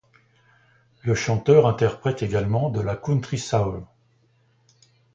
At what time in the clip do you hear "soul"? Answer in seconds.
3.37-3.83